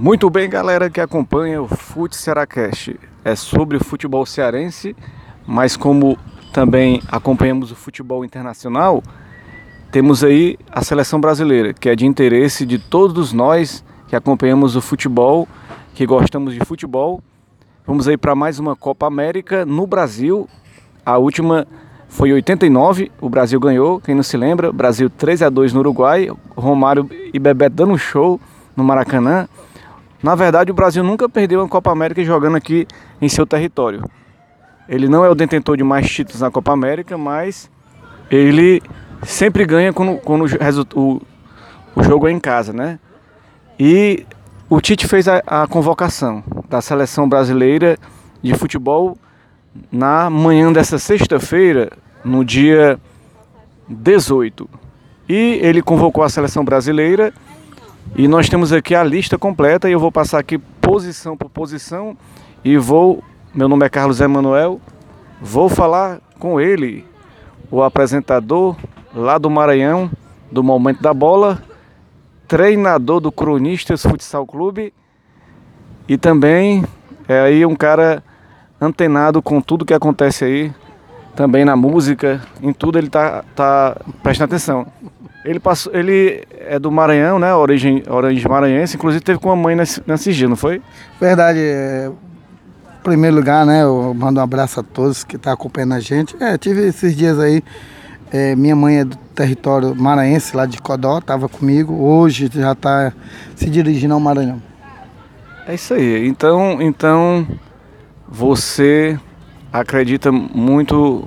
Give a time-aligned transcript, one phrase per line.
[0.00, 2.94] Muito bem, galera que acompanha o Fute Seracast.
[3.24, 4.94] É sobre o futebol cearense,
[5.44, 6.16] mas como
[6.52, 9.02] também acompanhamos o futebol internacional,
[9.90, 14.80] temos aí a seleção brasileira, que é de interesse de todos nós que acompanhamos o
[14.80, 15.48] futebol,
[15.96, 17.20] que gostamos de futebol.
[17.84, 20.48] Vamos aí para mais uma Copa América no Brasil.
[21.04, 21.66] A última
[22.06, 25.80] foi em 89, o Brasil ganhou, quem não se lembra, Brasil 3 a 2 no
[25.80, 28.40] Uruguai, Romário e Bebeto dando um show
[28.76, 29.48] no Maracanã.
[30.22, 32.86] Na verdade, o Brasil nunca perdeu uma Copa América jogando aqui
[33.20, 34.02] em seu território.
[34.88, 37.70] Ele não é o detentor de mais títulos na Copa América, mas
[38.30, 38.82] ele
[39.22, 41.22] sempre ganha quando, quando o, o,
[41.94, 42.98] o jogo é em casa, né?
[43.78, 44.26] E
[44.68, 47.96] o Tite fez a, a convocação da seleção brasileira
[48.42, 49.16] de futebol
[49.92, 51.92] na manhã dessa sexta-feira,
[52.24, 52.98] no dia
[53.88, 54.68] 18.
[55.28, 57.32] E ele convocou a seleção brasileira
[58.16, 62.16] e nós temos aqui a lista completa e eu vou passar aqui posição por posição
[62.64, 63.22] e vou,
[63.54, 64.80] meu nome é Carlos Emanuel,
[65.40, 67.04] vou falar com ele,
[67.70, 68.76] o apresentador
[69.14, 70.10] lá do Maranhão,
[70.50, 71.62] do Momento da Bola,
[72.46, 74.92] treinador do Cronistas Futsal Clube
[76.08, 76.84] e também
[77.28, 78.22] é aí um cara
[78.80, 80.72] antenado com tudo que acontece aí,
[81.36, 84.86] também na música, em tudo ele tá, tá prestando atenção.
[85.44, 87.54] Ele, passou, ele é do Maranhão, né?
[87.54, 90.82] Origem, origem maranhense, inclusive teve com a mãe nesse, nesse dia, não foi?
[91.20, 91.58] Verdade.
[91.60, 92.10] É,
[92.98, 93.82] em primeiro lugar, né?
[93.82, 96.36] Eu mando um abraço a todos que estão tá acompanhando a gente.
[96.42, 97.62] É, tive esses dias aí.
[98.30, 101.94] É, minha mãe é do território maranhense, lá de Codó, estava comigo.
[101.94, 103.12] Hoje já está
[103.54, 104.60] se dirigindo ao Maranhão.
[105.66, 106.26] É isso aí.
[106.26, 107.46] Então, então
[108.28, 109.18] você
[109.72, 111.26] acredita muito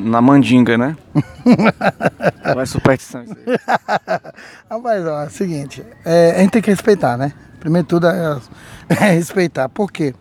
[0.00, 0.96] na mandinga, né?
[2.44, 3.56] Não é superstição isso aí.
[4.70, 7.32] Rapaz, ó, é o seguinte, é, a gente tem que respeitar, né?
[7.58, 8.38] Primeiro tudo é,
[8.88, 9.68] é, respeitar.
[9.68, 10.14] Por quê?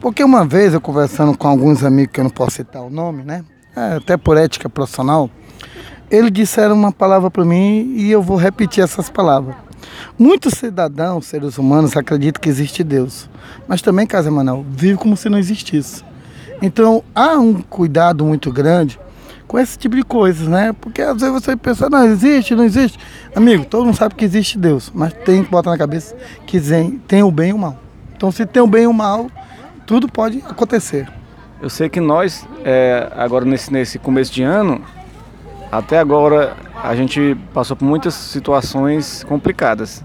[0.00, 3.24] Porque uma vez eu conversando com alguns amigos, que eu não posso citar o nome,
[3.24, 3.44] né?
[3.74, 5.28] É, até por ética profissional,
[6.10, 9.56] eles disseram uma palavra para mim e eu vou repetir essas palavras.
[10.18, 13.28] Muitos cidadãos, seres humanos, acreditam que existe Deus.
[13.66, 16.04] Mas também, Casa Manuel, vive como se não existisse.
[16.60, 18.98] Então há um cuidado muito grande
[19.48, 20.74] com esse tipo de coisas, né?
[20.78, 22.98] Porque às vezes você pensa, não, existe, não existe.
[23.34, 26.14] Amigo, todo mundo sabe que existe Deus, mas tem que botar na cabeça
[26.46, 26.60] que
[27.08, 27.76] tem o bem e o mal.
[28.14, 29.28] Então se tem o bem e o mal,
[29.86, 31.08] tudo pode acontecer.
[31.62, 34.82] Eu sei que nós, é, agora nesse, nesse começo de ano,
[35.72, 40.04] até agora a gente passou por muitas situações complicadas.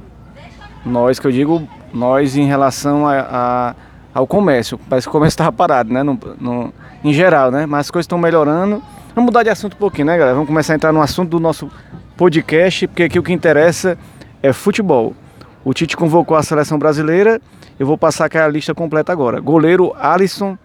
[0.85, 3.75] Nós, que eu digo, nós em relação a, a
[4.13, 4.79] ao comércio.
[4.89, 6.03] Parece que o comércio estava parado, né?
[6.03, 6.73] No, no,
[7.03, 7.65] em geral, né?
[7.65, 8.81] Mas as coisas estão melhorando.
[9.15, 10.33] Vamos mudar de assunto um pouquinho, né, galera?
[10.33, 11.69] Vamos começar a entrar no assunto do nosso
[12.17, 13.95] podcast, porque aqui o que interessa
[14.41, 15.15] é futebol.
[15.63, 17.39] O Tite convocou a seleção brasileira.
[17.77, 19.39] Eu vou passar aqui a lista completa agora.
[19.39, 20.57] Goleiro Alisson,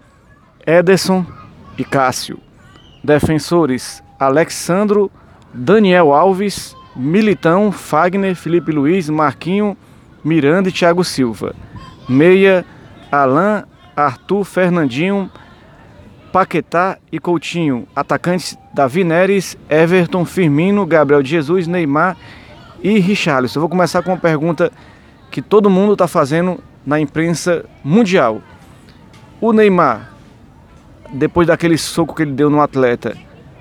[0.67, 1.27] Ederson
[1.77, 2.39] e Cássio.
[3.05, 5.11] Defensores Alexandro,
[5.53, 9.77] Daniel Alves, Militão, Fagner, Felipe Luiz, Marquinho,
[10.25, 11.55] Miranda e Thiago Silva.
[12.09, 12.65] Meia
[13.13, 15.31] Alain, Arthur, Fernandinho,
[16.39, 17.85] Paquetá e Coutinho.
[17.97, 22.17] Atacantes Davi Neres, Everton, Firmino, Gabriel de Jesus, Neymar
[22.81, 23.59] e Richarlison.
[23.59, 24.71] Eu vou começar com uma pergunta
[25.33, 28.41] que todo mundo está fazendo na imprensa mundial.
[29.41, 30.13] O Neymar,
[31.13, 33.17] depois daquele soco que ele deu no atleta,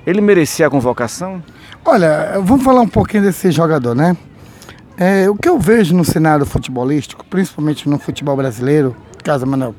[0.06, 1.42] ele merecia a convocação?
[1.84, 4.16] Olha, vamos falar um pouquinho desse jogador, né?
[4.96, 9.74] É, o que eu vejo no cenário futebolístico, principalmente no futebol brasileiro, casa, Manuel,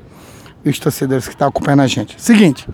[0.64, 2.20] e os torcedores que estão acompanhando a gente.
[2.20, 2.68] Seguinte,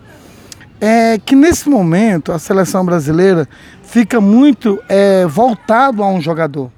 [0.80, 3.48] é que nesse momento a seleção brasileira
[3.82, 6.70] fica muito é, voltado a um jogador.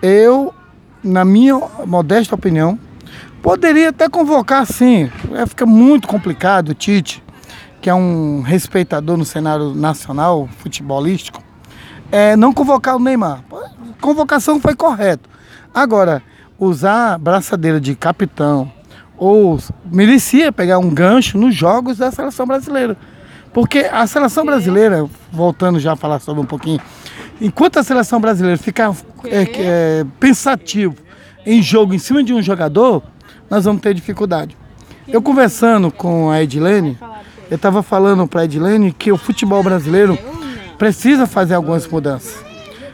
[0.00, 0.54] Eu,
[1.02, 2.78] na minha modesta opinião,
[3.42, 5.10] poderia até convocar sim.
[5.32, 7.22] É, fica muito complicado o Tite,
[7.80, 11.42] que é um respeitador no cenário nacional futebolístico,
[12.10, 13.42] é, não convocar o Neymar.
[14.00, 15.28] Convocação foi correta.
[15.74, 16.22] Agora,
[16.58, 18.70] usar a braçadeira de capitão,
[19.18, 22.96] ou merecia pegar um gancho nos jogos da seleção brasileira.
[23.52, 26.80] Porque a seleção brasileira, voltando já a falar sobre um pouquinho,
[27.40, 28.94] enquanto a seleção brasileira ficar
[29.24, 30.96] é, é, pensativo
[31.44, 33.02] em jogo em cima de um jogador,
[33.50, 34.56] nós vamos ter dificuldade.
[35.06, 36.98] Eu conversando com a Edilene,
[37.50, 40.18] eu estava falando para a Edilene que o futebol brasileiro
[40.76, 42.44] precisa fazer algumas mudanças.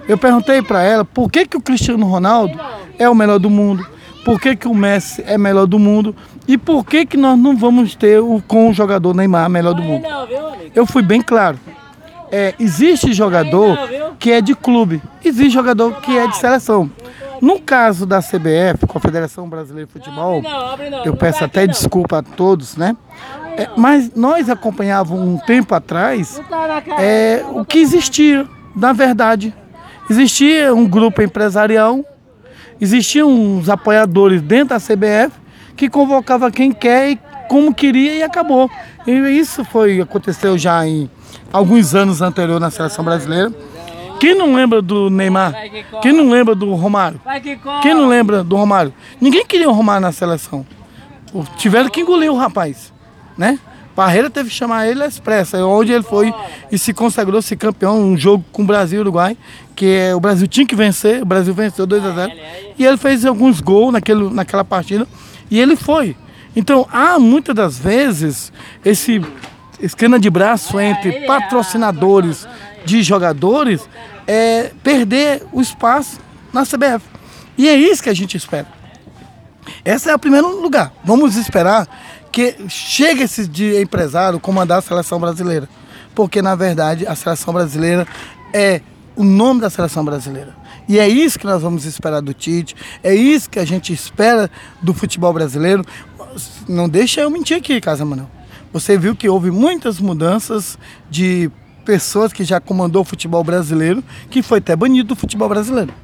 [0.08, 2.58] Eu perguntei para ela por que, que o Cristiano Ronaldo
[2.98, 3.84] é o melhor do mundo,
[4.24, 6.14] por que, que o Messi é melhor do mundo
[6.48, 9.82] e por que, que nós não vamos ter o, com o jogador Neymar melhor do
[9.82, 10.06] mundo.
[10.74, 11.58] Eu fui bem claro.
[12.32, 13.78] É, existe jogador
[14.18, 16.90] que é de clube, existe jogador que é de seleção.
[17.40, 20.42] No caso da CBF, Confederação Brasileira de Futebol,
[21.04, 22.96] eu peço até desculpa a todos, né?
[23.56, 26.40] É, mas nós acompanhávamos um tempo atrás
[26.98, 29.54] é, o que existia, na verdade.
[30.10, 32.04] Existia um grupo empresarial,
[32.80, 35.32] existiam uns apoiadores dentro da CBF
[35.76, 37.18] que convocava quem quer e
[37.48, 38.70] como queria e acabou.
[39.06, 41.10] E isso foi aconteceu já em
[41.52, 43.52] alguns anos anterior na seleção brasileira.
[44.20, 45.54] Quem não lembra do Neymar?
[46.00, 47.20] Quem não lembra do Romário?
[47.82, 48.94] Quem não lembra do Romário?
[49.20, 50.64] Ninguém queria o Romário na seleção.
[51.56, 52.92] Tiveram que engolir o rapaz,
[53.36, 53.58] né?
[53.94, 56.34] Parreira teve que chamar ele à expressa, onde ele foi
[56.70, 59.36] e se consagrou se campeão um jogo com o Brasil e Uruguai,
[59.76, 62.32] que é, o Brasil tinha que vencer, o Brasil venceu 2 a 0
[62.78, 65.06] e ele fez alguns gols naquele, naquela partida
[65.50, 66.16] e ele foi.
[66.56, 68.52] Então há muitas das vezes
[68.84, 69.22] esse
[69.80, 72.48] esquema de braço entre patrocinadores
[72.84, 73.88] de jogadores
[74.26, 76.18] é perder o espaço
[76.52, 77.04] na CBF.
[77.56, 78.66] E é isso que a gente espera.
[79.84, 80.92] Esse é o primeiro lugar.
[81.04, 81.86] Vamos esperar
[82.34, 85.68] que chegue esse de empresário comandar a seleção brasileira.
[86.16, 88.08] Porque, na verdade, a seleção brasileira
[88.52, 88.80] é
[89.14, 90.52] o nome da seleção brasileira.
[90.88, 94.50] E é isso que nós vamos esperar do Tite, é isso que a gente espera
[94.82, 95.84] do futebol brasileiro.
[96.68, 98.28] Não deixa eu mentir aqui, Casa Manuel.
[98.72, 100.76] Você viu que houve muitas mudanças
[101.08, 101.48] de
[101.84, 105.94] pessoas que já comandou o futebol brasileiro, que foi até banido do futebol brasileiro.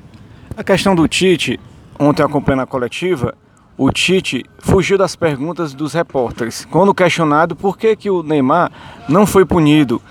[0.56, 1.58] A questão do Tite,
[1.98, 3.34] ontem acompanhando a coletiva,
[3.82, 6.66] o Tite fugiu das perguntas dos repórteres.
[6.70, 8.70] Quando questionado por que, que o Neymar
[9.08, 10.02] não foi punido,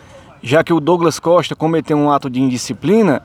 [0.41, 3.21] já que o Douglas Costa cometeu um ato de indisciplina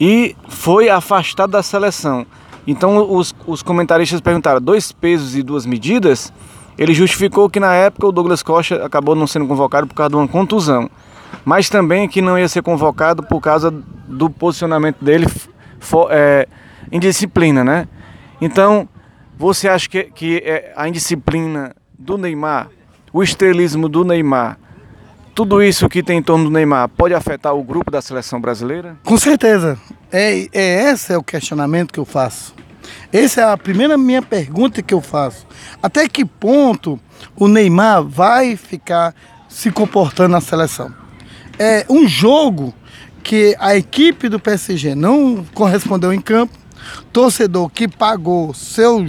[0.00, 2.24] e foi afastado da seleção.
[2.66, 6.32] Então os, os comentaristas perguntaram: dois pesos e duas medidas?
[6.78, 10.16] Ele justificou que na época o Douglas Costa acabou não sendo convocado por causa de
[10.16, 10.88] uma contusão,
[11.44, 13.70] mas também que não ia ser convocado por causa
[14.08, 15.26] do posicionamento dele
[15.78, 16.48] for, é,
[16.90, 17.86] em disciplina, né?
[18.40, 18.88] Então,
[19.36, 22.68] você acha que, que é a indisciplina do Neymar,
[23.12, 24.58] o estrelismo do Neymar,
[25.34, 28.96] tudo isso que tem em torno do Neymar pode afetar o grupo da seleção brasileira?
[29.04, 29.78] Com certeza.
[30.10, 32.54] É, é esse é o questionamento que eu faço.
[33.12, 35.46] Essa é a primeira minha pergunta que eu faço.
[35.82, 36.98] Até que ponto
[37.36, 39.14] o Neymar vai ficar
[39.48, 40.92] se comportando na seleção?
[41.58, 42.74] É um jogo
[43.22, 46.56] que a equipe do PSG não correspondeu em campo,
[47.12, 49.06] torcedor que pagou seu,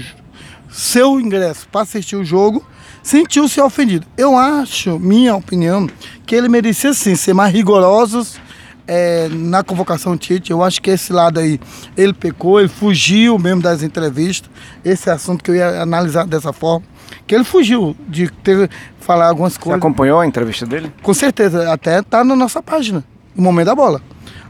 [0.77, 2.63] seu ingresso para assistir o jogo
[3.01, 4.05] sentiu-se ofendido.
[4.15, 5.89] Eu acho, minha opinião,
[6.23, 8.39] que ele merecia sim ser mais rigorosos
[8.87, 10.51] é, na convocação Tite.
[10.51, 11.59] Eu acho que esse lado aí
[11.97, 14.51] ele pecou, ele fugiu mesmo das entrevistas.
[14.85, 16.85] Esse assunto que eu ia analisar dessa forma.
[17.25, 18.69] Que ele fugiu de ter
[18.99, 19.81] falar algumas coisas.
[19.81, 20.91] Você acompanhou a entrevista dele?
[21.01, 23.03] Com certeza, até tá na nossa página,
[23.35, 23.99] no Momento da Bola.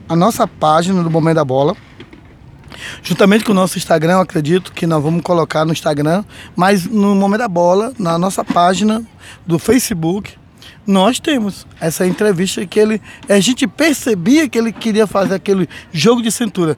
[0.09, 1.73] A nossa página do Momento da Bola
[3.03, 6.23] Juntamente com o nosso Instagram, eu acredito que nós vamos colocar no Instagram,
[6.55, 9.03] mas no Momento da Bola, na nossa página
[9.45, 10.35] do Facebook,
[10.85, 13.01] nós temos essa entrevista que ele.
[13.27, 16.77] A gente percebia que ele queria fazer aquele jogo de cintura.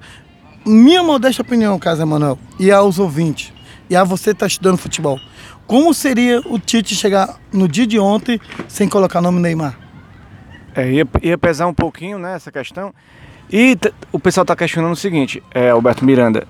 [0.65, 3.53] Minha modesta opinião, Casa Emanuel, e aos ouvintes,
[3.89, 5.19] e a você que está estudando futebol,
[5.65, 9.77] como seria o Tite chegar no dia de ontem sem colocar o nome Neymar?
[10.75, 12.93] É, ia, ia pesar um pouquinho né, essa questão.
[13.51, 13.77] E
[14.11, 16.47] o pessoal está questionando o seguinte, é, Alberto Miranda,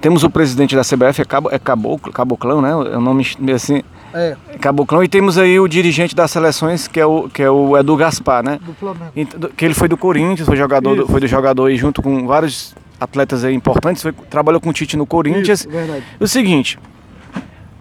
[0.00, 2.70] temos o presidente da CBF, é, Cabo, é Caboclo, Caboclão, né?
[2.70, 3.24] É o nome
[3.54, 3.82] assim.
[4.12, 4.36] É.
[4.60, 5.04] Caboclão.
[5.04, 8.42] E temos aí o dirigente das seleções, que é o, que é o Edu Gaspar,
[8.42, 8.58] né?
[8.60, 9.12] Do Flamengo.
[9.56, 12.74] Que ele foi do Corinthians, foi jogador, do, foi do jogador aí junto com vários
[13.00, 15.60] atletas aí importantes, foi, trabalhou com o Tite no Corinthians.
[15.60, 16.04] Isso, verdade.
[16.18, 16.78] O seguinte,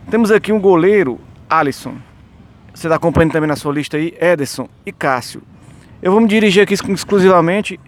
[0.10, 1.96] temos aqui um goleiro, Alisson.
[2.74, 5.42] Você está acompanhando também na sua lista aí, Ederson e Cássio.
[6.02, 7.80] Eu vou me dirigir aqui exclusivamente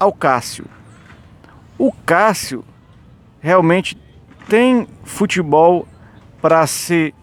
[0.00, 0.64] ao Cássio.
[1.78, 2.64] O Cássio
[3.40, 3.96] realmente
[4.48, 5.86] tem futebol
[6.40, 7.14] para ser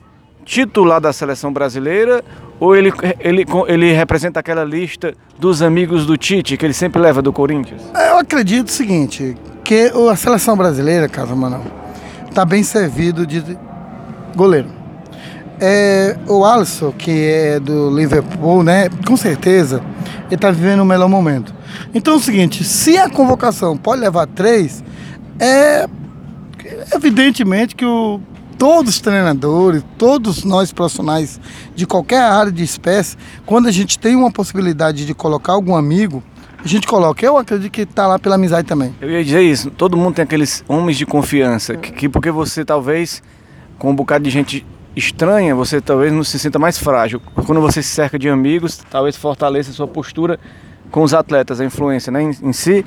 [0.45, 2.23] titular da seleção brasileira
[2.59, 7.21] ou ele, ele, ele representa aquela lista dos amigos do Tite que ele sempre leva
[7.21, 7.81] do Corinthians?
[7.93, 11.65] Eu acredito o seguinte, que a seleção brasileira, Casa Manuel,
[12.29, 13.43] está bem servido de
[14.35, 14.76] goleiro.
[15.59, 18.89] É, o Alisson, que é do Liverpool, né?
[19.05, 19.81] Com certeza,
[20.25, 21.53] ele está vivendo o melhor momento.
[21.93, 24.83] Então é o seguinte, se a convocação pode levar três,
[25.39, 25.87] é
[26.93, 28.19] evidentemente que o,
[28.57, 31.39] todos os treinadores, todos nós profissionais
[31.75, 36.23] de qualquer área de espécie, quando a gente tem uma possibilidade de colocar algum amigo,
[36.63, 37.25] a gente coloca.
[37.25, 38.93] Eu acredito que está lá pela amizade também.
[38.99, 42.65] Eu ia dizer isso, todo mundo tem aqueles homens de confiança, que, que porque você
[42.65, 43.21] talvez,
[43.77, 44.65] com um bocado de gente
[44.97, 47.21] estranha, você talvez não se sinta mais frágil.
[47.45, 50.39] Quando você se cerca de amigos, talvez fortaleça sua postura
[50.89, 52.83] com os atletas, a influência né, em, em si,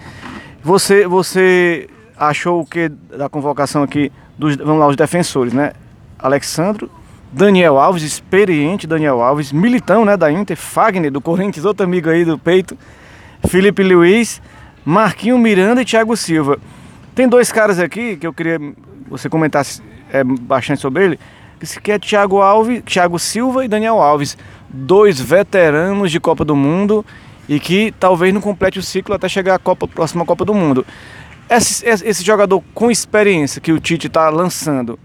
[0.62, 5.72] você, você achou o que da convocação aqui dos, vamos lá, os defensores, né?
[6.18, 6.90] Alexandro,
[7.32, 12.24] Daniel Alves, experiente Daniel Alves, militão, né, da Inter, Fagner do Corinthians, outro amigo aí
[12.24, 12.76] do peito,
[13.46, 14.42] Felipe Luiz,
[14.84, 16.58] Marquinho Miranda e Thiago Silva.
[17.14, 18.74] Tem dois caras aqui que eu queria que
[19.08, 19.80] você comentasse
[20.12, 21.20] é, bastante sobre ele,
[21.82, 24.36] que é Thiago Alves, Thiago Silva e Daniel Alves,
[24.68, 27.04] dois veteranos de Copa do Mundo
[27.48, 30.86] e que talvez não complete o ciclo até chegar à Copa, próxima Copa do Mundo.
[31.48, 34.98] Esse, esse jogador com experiência que o Tite está lançando,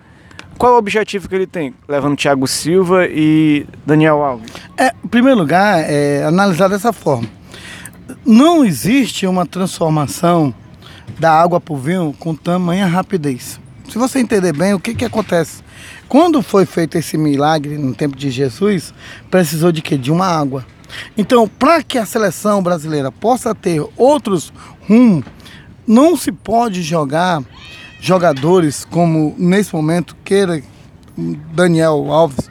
[0.57, 4.51] qual é o objetivo que ele tem, levando Thiago Silva e Daniel Alves?
[4.77, 7.27] É, em primeiro lugar, é analisar dessa forma.
[8.23, 10.53] Não existe uma transformação
[11.19, 13.59] da água para o vinho com tamanha rapidez.
[13.89, 15.64] Se você entender bem, o que, que acontece?
[16.07, 18.93] Quando foi feito esse milagre no tempo de Jesus,
[19.29, 19.97] precisou de quê?
[19.97, 20.65] De uma água.
[21.17, 24.53] Então, para que a seleção brasileira possa ter outros
[24.87, 25.25] rumos,
[25.87, 27.43] não se pode jogar
[27.99, 30.61] jogadores como nesse momento queira
[31.53, 32.49] Daniel Alves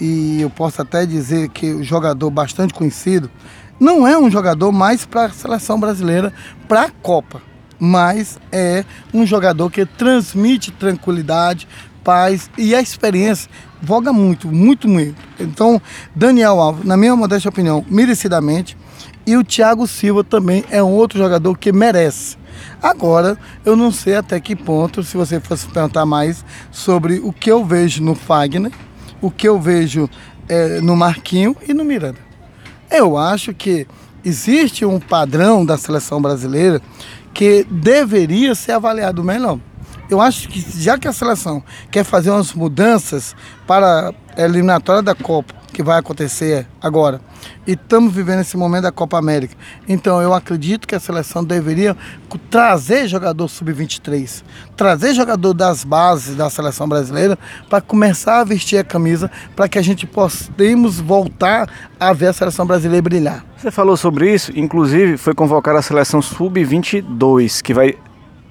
[0.00, 3.30] e eu posso até dizer que o jogador bastante conhecido
[3.78, 6.32] não é um jogador mais para a seleção brasileira
[6.68, 7.40] para a Copa,
[7.78, 8.84] mas é
[9.14, 11.68] um jogador que transmite tranquilidade,
[12.02, 15.16] paz e a experiência voga muito, muito, muito.
[15.38, 15.80] Então,
[16.14, 18.76] Daniel Alves, na minha modesta opinião, merecidamente,
[19.26, 22.36] e o Thiago Silva também é um outro jogador que merece.
[22.82, 27.50] Agora, eu não sei até que ponto, se você fosse perguntar mais sobre o que
[27.50, 28.72] eu vejo no Fagner,
[29.20, 30.08] o que eu vejo
[30.48, 32.18] é, no Marquinho e no Miranda.
[32.90, 33.86] Eu acho que
[34.24, 36.80] existe um padrão da seleção brasileira
[37.32, 39.58] que deveria ser avaliado melhor.
[40.12, 43.34] Eu acho que já que a seleção quer fazer umas mudanças
[43.66, 47.18] para a eliminatória da Copa, que vai acontecer agora.
[47.66, 49.56] E estamos vivendo esse momento da Copa América.
[49.88, 51.96] Então eu acredito que a seleção deveria
[52.50, 54.44] trazer jogador sub-23,
[54.76, 57.38] trazer jogador das bases da seleção brasileira
[57.70, 62.32] para começar a vestir a camisa para que a gente possamos voltar a ver a
[62.34, 63.46] seleção brasileira brilhar.
[63.56, 67.96] Você falou sobre isso, inclusive foi convocar a seleção sub-22, que vai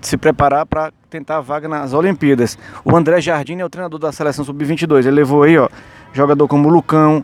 [0.08, 2.58] se preparar para tentar a vaga nas Olimpíadas.
[2.84, 5.00] O André Jardim é o treinador da seleção sub-22.
[5.00, 5.70] Ele levou aí, ó,
[6.14, 7.24] jogador como Lucão,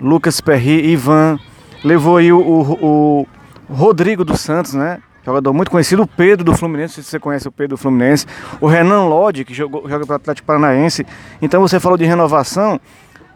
[0.00, 1.38] Lucas Perry, Ivan.
[1.84, 3.26] Levou aí o, o,
[3.68, 4.98] o Rodrigo dos Santos, né?
[5.24, 8.24] Jogador muito conhecido, o Pedro do Fluminense, se você conhece o Pedro do Fluminense,
[8.62, 11.04] o Renan Lodge, que jogou, joga para o Atlético Paranaense.
[11.42, 12.80] Então você falou de renovação,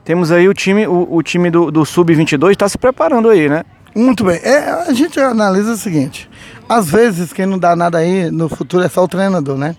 [0.03, 3.65] temos aí o time, o, o time do, do Sub-22 está se preparando aí, né?
[3.95, 4.37] Muito bem.
[4.43, 6.29] É, a gente analisa o seguinte:
[6.69, 9.77] às vezes quem não dá nada aí no futuro é só o treinador, né?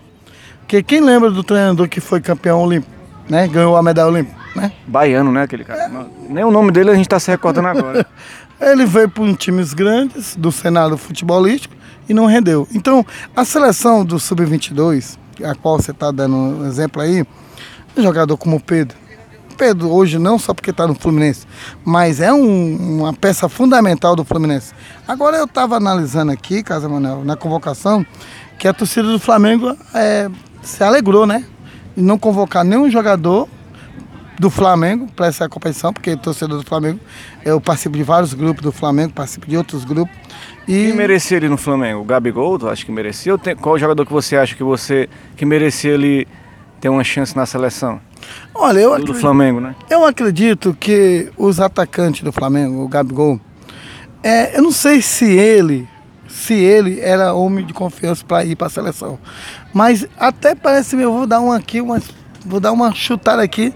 [0.60, 2.92] Porque quem lembra do treinador que foi campeão olímpico,
[3.28, 3.46] né?
[3.48, 4.72] Ganhou a medalha olímpica, né?
[4.86, 5.84] Baiano, né, aquele cara?
[5.84, 5.90] É.
[6.28, 8.06] Nem o nome dele a gente está se recordando agora.
[8.60, 11.74] Ele veio para um times grandes do cenário futebolístico
[12.08, 12.66] e não rendeu.
[12.72, 13.04] Então,
[13.34, 17.24] a seleção do Sub-22, a qual você está dando um exemplo aí,
[17.96, 18.96] um jogador como o Pedro,
[19.54, 21.46] Pedro hoje não só porque está no Fluminense,
[21.84, 24.74] mas é um, uma peça fundamental do Fluminense.
[25.08, 28.04] Agora eu estava analisando aqui, Casa Manuel, na convocação,
[28.58, 30.28] que a torcida do Flamengo é,
[30.62, 31.44] se alegrou, né?
[31.96, 33.48] E não convocar nenhum jogador
[34.38, 36.98] do Flamengo para essa competição, porque torcedor do Flamengo,
[37.44, 40.14] eu participo de vários grupos do Flamengo, participo de outros grupos.
[40.66, 40.86] E...
[40.86, 42.00] Quem merecia ele no Flamengo?
[42.00, 43.38] O Gabigol, tu acha que merecia?
[43.60, 46.26] Qual jogador que você acha que você que merecia ele
[46.80, 48.00] ter uma chance na seleção?
[48.54, 49.74] Olha, eu do acredito, Flamengo, né?
[49.90, 53.40] Eu acredito que os atacantes do Flamengo, o Gabigol,
[54.22, 55.88] é, eu não sei se ele,
[56.28, 59.18] se ele era homem de confiança para ir para a seleção,
[59.72, 62.00] mas até parece eu vou dar uma aqui, uma,
[62.44, 63.74] vou dar uma chutada aqui,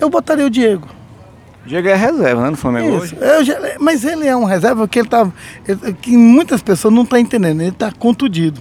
[0.00, 0.88] eu botaria o Diego.
[1.66, 3.16] Diego é reserva, né, no Flamengo Isso.
[3.16, 3.50] hoje?
[3.52, 5.30] Eu, mas ele é um reserva que ele tá,
[5.66, 8.60] ele, que muitas pessoas não estão tá entendendo, ele está contundido.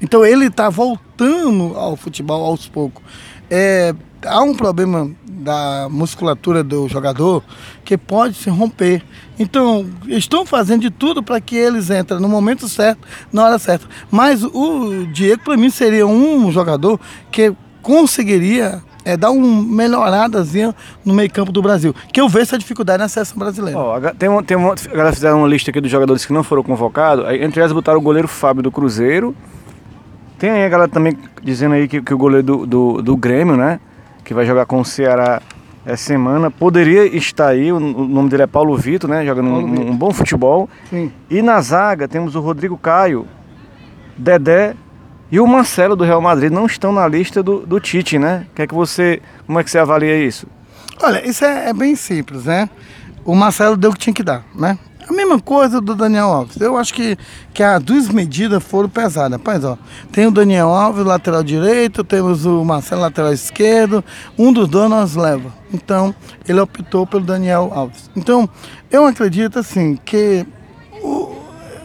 [0.00, 3.02] Então ele está voltando ao futebol aos poucos.
[3.50, 3.94] É,
[4.24, 7.42] há um problema da musculatura do jogador
[7.84, 9.02] que pode se romper.
[9.38, 13.86] Então, estão fazendo de tudo para que eles entrem no momento certo, na hora certa.
[14.10, 16.98] Mas o Diego, para mim, seria um jogador
[17.30, 21.94] que conseguiria é, dar uma melhoradazinha no meio campo do Brasil.
[22.12, 23.78] Que eu vejo essa dificuldade na seleção brasileira.
[23.78, 26.42] Oh, tem uma, tem uma, a galera fizeram uma lista aqui dos jogadores que não
[26.42, 27.24] foram convocados.
[27.40, 29.34] Entre elas botaram o goleiro Fábio do Cruzeiro.
[30.38, 33.56] Tem aí a galera também dizendo aí que, que o goleiro do, do, do Grêmio,
[33.56, 33.80] né?
[34.28, 35.40] Que vai jogar com o Ceará
[35.86, 36.50] essa semana.
[36.50, 39.24] Poderia estar aí, o nome dele é Paulo Vitor, né?
[39.24, 40.68] Jogando um, um, bom futebol.
[40.90, 41.10] Sim.
[41.30, 43.26] E na zaga temos o Rodrigo Caio,
[44.18, 44.74] Dedé
[45.32, 46.52] e o Marcelo do Real Madrid.
[46.52, 48.46] Não estão na lista do, do Tite, né?
[48.54, 49.22] Quer que você.
[49.46, 50.46] Como é que você avalia isso?
[51.02, 52.68] Olha, isso é, é bem simples, né?
[53.24, 54.78] O Marcelo deu o que tinha que dar, né?
[55.08, 56.60] A mesma coisa do Daniel Alves.
[56.60, 57.16] Eu acho que,
[57.54, 59.38] que as duas medidas foram pesadas.
[59.38, 59.78] Rapaz, ó,
[60.12, 64.04] tem o Daniel Alves, lateral direito, temos o Marcelo, lateral esquerdo.
[64.38, 65.50] Um dos dois nós leva.
[65.72, 66.14] Então,
[66.46, 68.10] ele optou pelo Daniel Alves.
[68.14, 68.46] Então,
[68.90, 70.46] eu acredito assim que
[71.02, 71.34] o,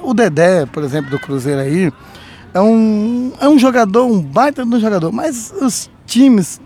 [0.02, 1.94] o Dedé, por exemplo, do Cruzeiro aí,
[2.54, 6.60] é um, é um jogador, um baita de um jogador, mas os times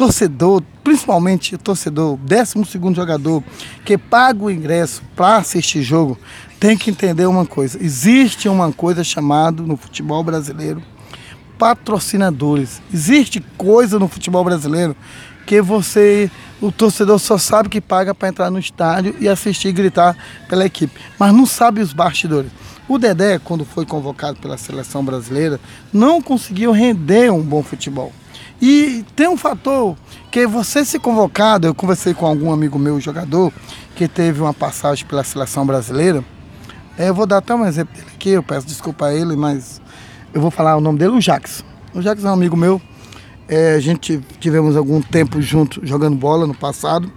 [0.00, 3.44] torcedor, principalmente o torcedor, 12 segundo jogador
[3.84, 6.18] que paga o ingresso para assistir jogo,
[6.58, 7.76] tem que entender uma coisa.
[7.78, 10.82] Existe uma coisa chamada no futebol brasileiro
[11.58, 12.80] patrocinadores.
[12.90, 14.96] Existe coisa no futebol brasileiro
[15.46, 16.30] que você,
[16.62, 20.16] o torcedor só sabe que paga para entrar no estádio e assistir e gritar
[20.48, 22.50] pela equipe, mas não sabe os bastidores.
[22.88, 25.60] O Dedé, quando foi convocado pela seleção brasileira,
[25.92, 28.10] não conseguiu render um bom futebol.
[28.60, 29.96] E tem um fator
[30.30, 33.52] que você se convocado, eu conversei com algum amigo meu, jogador,
[33.96, 36.22] que teve uma passagem pela seleção brasileira.
[36.98, 39.80] É, eu vou dar até um exemplo dele aqui, eu peço desculpa a ele, mas
[40.34, 41.64] eu vou falar o nome dele, o Jax.
[41.94, 42.80] O Jax é um amigo meu.
[43.48, 47.10] É, a gente tivemos algum tempo junto jogando bola no passado.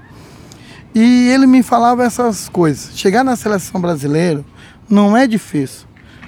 [0.95, 2.97] E ele me falava essas coisas.
[2.97, 4.45] Chegar na seleção brasileira
[4.89, 5.87] não é difícil.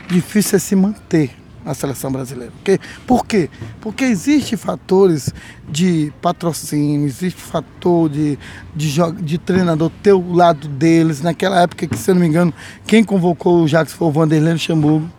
[0.09, 2.53] Difícil é se manter na seleção brasileira.
[2.53, 3.49] Porque, por quê?
[3.81, 5.33] Porque existe fatores
[5.67, 8.37] de patrocínio, existe fator de,
[8.75, 11.21] de, de treinador ter o lado deles.
[11.21, 12.53] Naquela época que, se eu não me engano,
[12.85, 15.09] quem convocou o Jacques foi o Vanderlei Luxemburgo,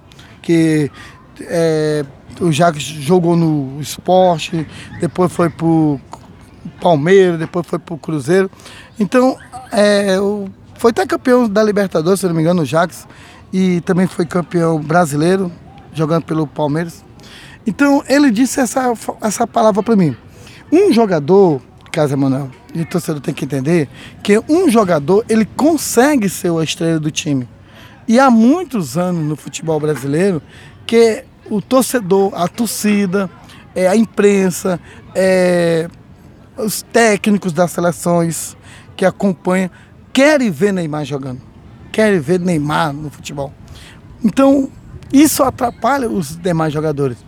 [0.40, 0.90] que
[1.40, 2.04] é,
[2.40, 4.66] o Jacques jogou no esporte,
[5.00, 6.00] depois foi pro
[6.80, 8.48] Palmeiras, depois foi pro Cruzeiro.
[9.00, 9.36] Então,
[9.72, 10.16] é,
[10.76, 13.06] foi até campeão da Libertadores, se não me engano, o Jacques,
[13.52, 15.50] e também foi campeão brasileiro
[15.96, 17.04] jogando pelo Palmeiras.
[17.66, 20.16] Então ele disse essa, essa palavra para mim.
[20.70, 21.60] Um jogador,
[21.90, 23.88] Casa Manuel, e o torcedor tem que entender
[24.22, 27.48] que um jogador ele consegue ser a estrela do time.
[28.06, 30.40] E há muitos anos no futebol brasileiro
[30.86, 33.30] que o torcedor, a torcida,
[33.74, 34.80] é, a imprensa,
[35.14, 35.88] é,
[36.56, 38.56] os técnicos das seleções
[38.96, 39.70] que acompanham
[40.12, 41.42] querem ver Neymar jogando,
[41.92, 43.52] querem ver Neymar no futebol.
[44.24, 44.70] Então
[45.12, 47.18] isso atrapalha os demais jogadores.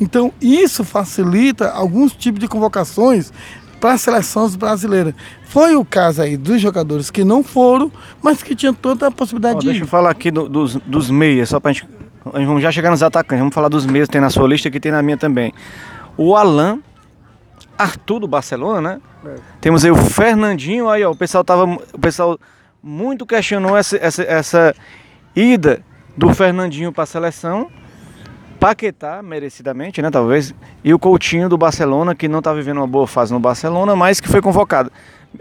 [0.00, 3.32] Então, isso facilita alguns tipos de convocações
[3.80, 5.14] para as seleções brasileiras.
[5.44, 7.90] Foi o caso aí dos jogadores que não foram,
[8.22, 9.82] mas que tinham toda a possibilidade oh, de Deixa ir.
[9.82, 11.88] eu falar aqui do, dos, dos meias, só para a gente.
[12.24, 14.92] Vamos já chegar nos atacantes, vamos falar dos meias, tem na sua lista que tem
[14.92, 15.52] na minha também.
[16.16, 16.78] O Alan,
[17.76, 19.00] Arthur do Barcelona, né?
[19.24, 19.34] É.
[19.60, 21.64] Temos aí o Fernandinho, aí ó, o pessoal tava.
[21.64, 22.38] O pessoal
[22.82, 24.74] muito questionou essa, essa, essa
[25.34, 25.82] ida
[26.16, 27.70] do Fernandinho para a seleção,
[28.62, 33.08] Paquetá, merecidamente, né, talvez, e o Coutinho do Barcelona, que não está vivendo uma boa
[33.08, 34.92] fase no Barcelona, mas que foi convocado.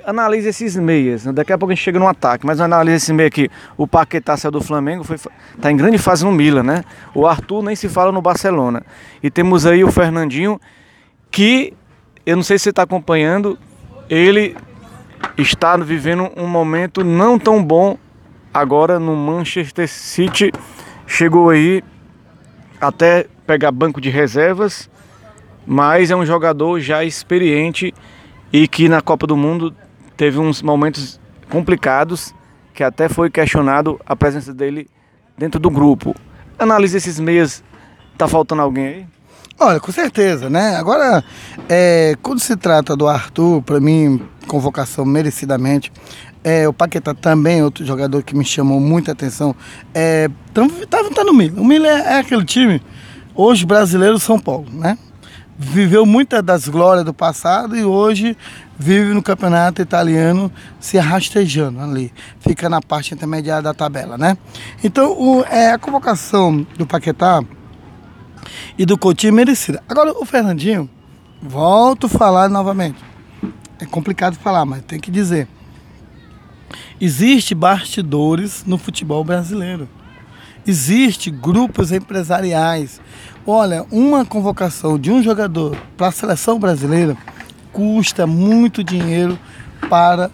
[0.04, 1.32] Analise esses meias, né?
[1.32, 3.48] daqui a pouco a gente chega no ataque, mas analise esse meio aqui.
[3.78, 5.18] O Paquetá saiu do Flamengo, foi,
[5.62, 6.84] tá em grande fase no Milan, né?
[7.14, 8.82] O Arthur nem se fala no Barcelona.
[9.22, 10.60] E temos aí o Fernandinho,
[11.30, 11.74] que
[12.26, 13.56] eu não sei se você está acompanhando,
[14.10, 14.58] ele
[15.38, 17.98] está vivendo um momento não tão bom
[18.54, 20.52] agora no Manchester City.
[21.06, 21.84] Chegou aí
[22.80, 24.90] até pegar banco de reservas,
[25.66, 27.94] mas é um jogador já experiente
[28.52, 29.76] e que na Copa do Mundo
[30.16, 32.34] teve uns momentos complicados
[32.74, 34.88] que até foi questionado a presença dele
[35.38, 36.16] dentro do grupo.
[36.58, 37.64] Analise esses meias,
[38.18, 39.08] tá faltando alguém aí?
[39.60, 40.76] Olha, com certeza, né?
[40.76, 41.24] Agora,
[41.70, 45.92] é, quando se trata do Arthur, para mim, convocação merecidamente.
[46.44, 49.56] É, o Paquetá também, outro jogador que me chamou muita atenção.
[49.94, 51.62] É, tá, tá no Milan.
[51.62, 52.82] O Milan é, é, aquele time,
[53.36, 54.98] hoje brasileiro São Paulo, né?
[55.58, 58.36] Viveu muitas das glórias do passado e hoje
[58.80, 62.12] vive no campeonato italiano se rastejando ali.
[62.40, 64.36] Fica na parte intermediária da tabela, né?
[64.84, 67.44] Então, o, é, a convocação do Paquetá
[68.76, 69.84] e do Coutinho é merecida.
[69.88, 70.90] Agora, o Fernandinho,
[71.40, 72.98] volto a falar novamente.
[73.80, 75.48] É complicado falar, mas tem que dizer
[77.02, 79.90] Existe bastidores no futebol brasileiro.
[80.68, 83.02] Existe grupos empresariais.
[83.48, 87.18] Olha, uma convocação de um jogador para a seleção brasileira
[87.74, 89.40] custa muito dinheiro
[89.90, 90.30] para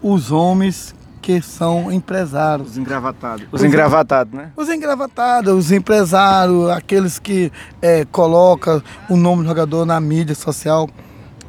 [0.00, 2.70] os homens que são empresários.
[2.70, 3.46] Os engravatados.
[3.50, 4.52] Os, os engravatados, né?
[4.56, 7.50] Os engravatados, os empresários, aqueles que
[7.82, 10.88] é, colocam o nome do jogador na mídia social.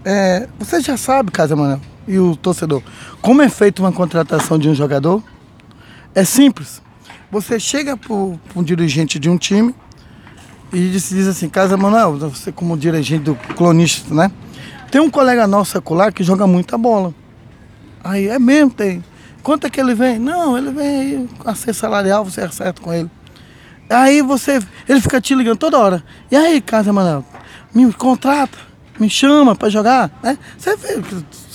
[0.04, 2.82] É, você já sabe, Casa Manuel, e o torcedor.
[3.22, 5.24] Como é feita uma contratação de um jogador?
[6.15, 6.82] É simples.
[7.32, 9.76] Você chega para um dirigente de um time
[10.74, 14.32] e diz, diz assim, Casa Manuel, você como dirigente do clonista, né?
[14.89, 17.13] Tem um colega nosso acolá que joga muita bola.
[18.04, 19.04] Aí é mesmo, tem.
[19.43, 20.17] Quanto é que ele vem?
[20.17, 23.10] Não, ele vem aí, acesso salarial, você acerta com ele.
[23.88, 26.04] Aí você, ele fica te ligando toda hora.
[26.32, 27.24] E aí, Casa Manuel,
[27.74, 28.58] me contrata,
[29.00, 30.38] me chama para jogar, né?
[30.58, 31.02] Você vê,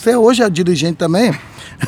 [0.05, 1.35] você hoje é dirigente também.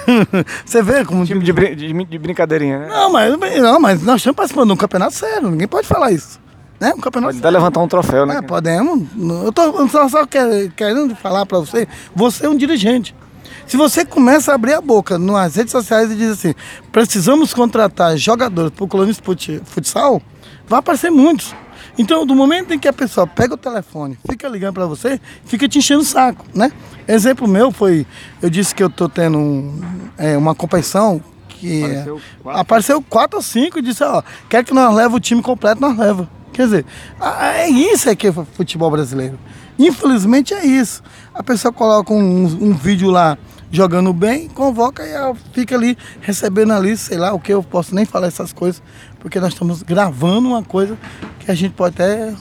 [0.65, 1.25] você vê como.
[1.27, 2.89] Time de, brin de, de, brincadeirinha, né?
[2.89, 6.41] Não, mas, não, mas nós estamos participando de um campeonato sério, ninguém pode falar isso.
[6.81, 6.93] Né?
[6.97, 8.39] Um campeonato pode até levantar um troféu, né?
[8.39, 9.07] É, podemos.
[9.45, 13.15] Eu tô só, só querendo falar para você, você é um dirigente.
[13.67, 16.55] Se você começa a abrir a boca nas redes sociais e diz assim,
[16.93, 19.23] precisamos contratar jogadores para o colunista
[19.65, 20.23] futsal,
[20.69, 21.55] vai aparecer muitos.
[21.99, 25.67] Então, do momento em que a pessoa pega o telefone, fica ligando para você, fica
[25.67, 26.71] te enchendo o saco, né?
[27.09, 28.07] Exemplo meu foi,
[28.43, 29.81] eu disse que eu tô tendo um,
[30.19, 32.61] é, uma competição que apareceu quatro.
[32.61, 35.97] apareceu quatro ou cinco e disse, ó, quer que nós leve o time completo, nós
[35.97, 36.29] leva.
[36.53, 36.87] Quer dizer,
[37.21, 39.39] é isso que é futebol brasileiro.
[39.79, 41.03] Infelizmente é isso.
[41.35, 43.37] A pessoa coloca um, um vídeo lá
[43.71, 47.95] jogando bem, convoca e ela fica ali recebendo ali, sei lá o que, eu posso
[47.95, 48.83] nem falar essas coisas,
[49.27, 50.97] porque nós estamos gravando uma coisa
[51.41, 52.33] que a gente pode até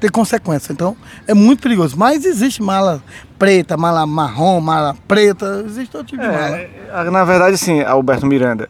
[0.00, 0.72] ter consequência.
[0.72, 1.96] Então é muito perigoso.
[1.96, 3.00] Mas existe mala
[3.38, 6.56] preta, mala marrom, mala preta, existe todo tipo de mala.
[6.56, 8.68] É, na verdade, sim, Alberto Miranda.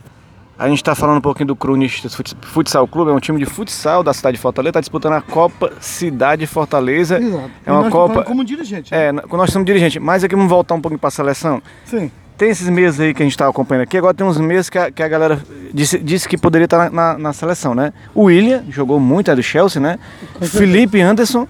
[0.58, 4.02] A gente está falando um pouquinho do Cronistas Futsal Clube, é um time de futsal
[4.02, 7.18] da cidade de Fortaleza, está disputando a Copa Cidade Fortaleza.
[7.18, 7.50] Exato.
[7.64, 8.22] É uma Copa.
[8.22, 8.92] Como dirigente.
[8.92, 9.06] Né?
[9.06, 9.98] É, nós somos dirigente.
[9.98, 11.62] Mas aqui vamos voltar um pouquinho para a seleção.
[11.86, 12.10] Sim.
[12.36, 14.78] Tem esses meses aí que a gente está acompanhando aqui, agora tem uns meses que
[14.78, 15.40] a, que a galera
[15.72, 17.92] disse, disse que poderia estar tá na, na, na, seleção, né?
[18.14, 19.98] O William jogou muito, é do Chelsea, né?
[20.42, 21.48] Felipe Anderson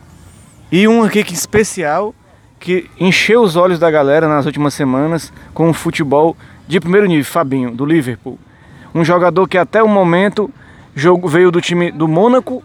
[0.71, 2.15] e um aqui que especial
[2.59, 7.25] que encheu os olhos da galera nas últimas semanas com o futebol de primeiro nível,
[7.25, 8.39] Fabinho, do Liverpool.
[8.95, 10.51] Um jogador que até o momento
[10.95, 12.63] jogo, veio do time do Mônaco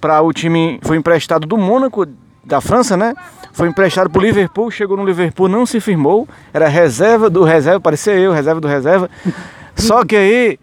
[0.00, 0.78] para o time.
[0.82, 2.06] Foi emprestado do Mônaco,
[2.44, 3.14] da França, né?
[3.56, 6.28] Foi emprestado para o Liverpool, chegou no Liverpool, não se firmou.
[6.52, 9.08] Era reserva do reserva, parecia eu, reserva do reserva.
[9.74, 10.58] Só que aí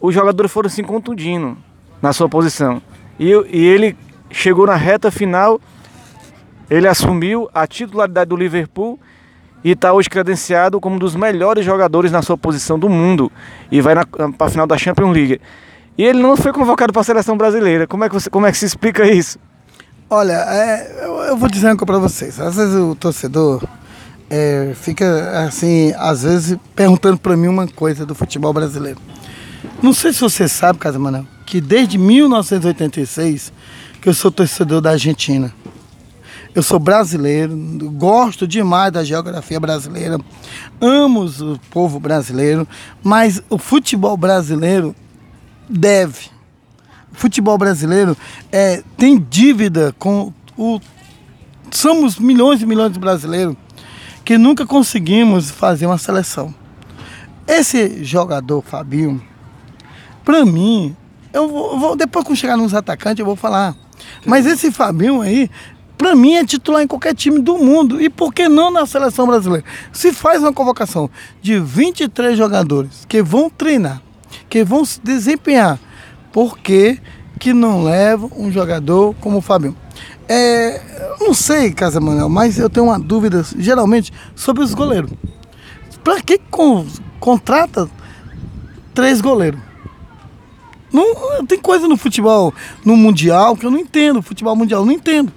[0.00, 1.58] os jogadores foram se contundindo
[2.00, 2.80] na sua posição.
[3.18, 3.96] E, e ele
[4.30, 5.60] chegou na reta final,
[6.70, 9.00] ele assumiu a titularidade do Liverpool
[9.64, 13.32] e está hoje credenciado como um dos melhores jogadores na sua posição do mundo
[13.68, 15.40] e vai para a final da Champions League.
[15.98, 17.84] E ele não foi convocado para a seleção brasileira.
[17.84, 19.40] Como é que, você, como é que se explica isso?
[20.14, 22.38] Olha, é, eu, eu, vou dizer uma coisa para vocês.
[22.38, 23.66] Às vezes o torcedor
[24.28, 29.00] é, fica assim, às vezes perguntando para mim uma coisa do futebol brasileiro.
[29.82, 33.54] Não sei se você sabe, Casa Manuel, que desde 1986
[34.02, 35.50] que eu sou torcedor da Argentina.
[36.54, 37.56] Eu sou brasileiro,
[37.92, 40.18] gosto demais da geografia brasileira,
[40.78, 42.68] amo o povo brasileiro,
[43.02, 44.94] mas o futebol brasileiro
[45.66, 46.30] deve.
[47.12, 48.16] Futebol brasileiro
[48.50, 50.80] é, tem dívida com o.
[51.70, 53.56] Somos milhões e milhões de brasileiros
[54.24, 56.54] que nunca conseguimos fazer uma seleção.
[57.46, 59.22] Esse jogador, Fabinho,
[60.24, 60.94] para mim,
[61.32, 63.74] eu vou, eu vou, depois que chegar nos atacantes, eu vou falar.
[64.24, 65.50] Mas esse Fabinho aí,
[65.98, 68.00] para mim é titular em qualquer time do mundo.
[68.00, 69.64] E por que não na seleção brasileira?
[69.92, 74.02] Se faz uma convocação de 23 jogadores que vão treinar,
[74.48, 75.78] que vão se desempenhar,
[76.32, 76.98] por que,
[77.38, 79.76] que não leva um jogador como o Fabinho?
[80.28, 80.80] É,
[81.20, 85.10] não sei, Casa Manuel, mas eu tenho uma dúvida, geralmente, sobre os goleiros.
[86.02, 86.86] Para que con
[87.20, 87.88] contrata
[88.94, 89.60] três goleiros?
[90.92, 92.52] Não, tem coisa no futebol,
[92.84, 94.20] no Mundial, que eu não entendo.
[94.20, 95.32] Futebol Mundial, não entendo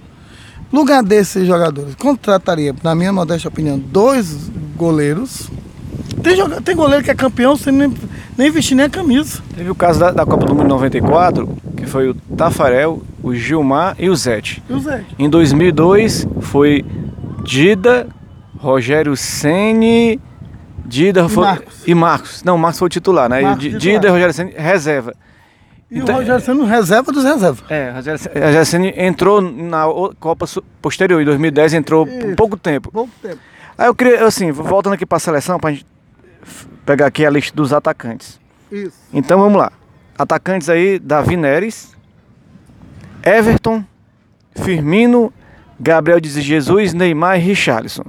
[0.72, 5.48] lugar desses jogadores, contrataria, na minha modesta opinião, dois goleiros.
[6.22, 7.94] Tem, tem goleiro que é campeão sem nem,
[8.36, 9.42] nem vestir nem a camisa.
[9.54, 13.96] Teve o caso da, da Copa do Mundo 94, que foi o Tafarel, o Gilmar
[13.98, 14.62] e o Zete.
[14.68, 15.14] E o Zete.
[15.18, 16.84] Em 2002 foi
[17.44, 18.06] Dida,
[18.58, 20.20] Rogério Ceni,
[20.84, 21.82] Dida e foi, Marcos.
[21.86, 22.42] e Marcos.
[22.44, 23.40] Não, Marcos foi o titular, né?
[23.40, 24.04] Marcos Dida titular.
[24.04, 25.14] e Rogério Ceni reserva.
[25.90, 27.62] E então, o Rogério Senna reserva dos reservas.
[27.70, 29.84] É, o Rogério Senna entrou na
[30.18, 30.46] Copa
[30.82, 32.34] posterior, em 2010 entrou Isso.
[32.36, 32.90] pouco tempo.
[32.90, 33.38] Pouco tempo.
[33.78, 35.86] Aí eu queria, assim, voltando aqui para a seleção, para a gente
[36.84, 38.40] pegar aqui a lista dos atacantes.
[38.70, 38.96] Isso.
[39.12, 39.72] Então vamos lá.
[40.18, 41.94] Atacantes aí, Davi Neres,
[43.22, 43.84] Everton,
[44.54, 45.32] Firmino,
[45.78, 48.04] Gabriel de Jesus, Neymar e Richarlison.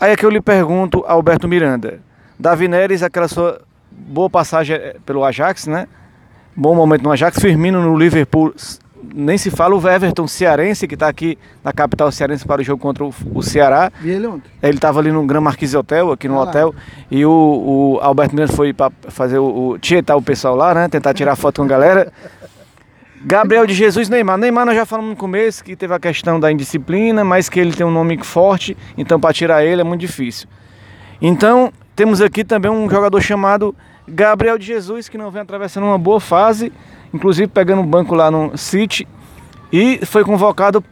[0.00, 2.00] Aí é que eu lhe pergunto, Alberto Miranda.
[2.38, 3.60] Davi Neres, aquela sua
[3.90, 5.86] boa passagem eh, pelo Ajax, né?
[6.56, 8.54] bom momento no Ajax, Firmino no Liverpool,
[9.14, 12.80] nem se fala o Everton cearense, que está aqui na capital cearense para o jogo
[12.80, 13.90] contra o, o Ceará.
[14.02, 14.50] E ele ontem?
[14.62, 16.50] Ele estava ali no Gran Marquise Hotel, aqui no Ah lá.
[16.50, 16.74] hotel,
[17.10, 20.88] e o, o Alberto Miranda foi para fazer o, o tietar o pessoal lá, né?
[20.88, 22.12] Tentar tirar foto com a galera.
[23.22, 24.38] Gabriel de Jesus Neymar.
[24.38, 27.72] Neymar nós já falamos no começo que teve a questão da indisciplina, mas que ele
[27.72, 30.48] tem um nome forte, então para tirar ele é muito difícil.
[31.20, 33.74] Então, temos aqui também um jogador chamado
[34.08, 36.72] Gabriel de Jesus, que não vem atravessando uma boa fase,
[37.12, 39.06] inclusive pegando um banco lá no City,
[39.72, 40.82] e foi convocado.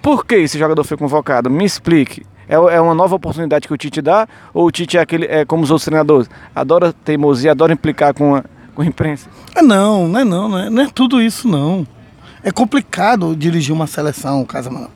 [0.00, 1.50] Por que esse jogador foi convocado?
[1.50, 2.24] Me explique.
[2.48, 4.26] É, é uma nova oportunidade que o Tite dá?
[4.54, 6.30] Ou o Tite é, aquele, é como os outros treinadores?
[6.54, 9.28] Adora teimosia, adora implicar com a, com a imprensa?
[9.54, 11.86] É não, não é não, não é, não é tudo isso não.
[12.42, 14.92] É complicado dirigir uma seleção, Casa Manoel.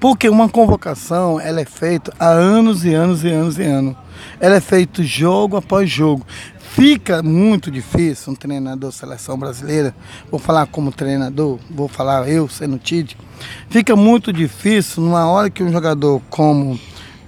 [0.00, 3.96] Porque uma convocação, ela é feita há anos e anos e anos e anos.
[4.40, 6.24] Ela é feita jogo após jogo.
[6.74, 9.94] Fica muito difícil um treinador seleção brasileira,
[10.28, 13.16] vou falar como treinador, vou falar eu sendo Tite,
[13.70, 16.76] fica muito difícil numa hora que um jogador como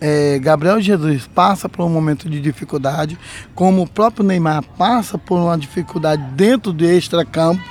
[0.00, 3.16] é, Gabriel Jesus passa por um momento de dificuldade,
[3.54, 7.62] como o próprio Neymar passa por uma dificuldade dentro do extra-campo,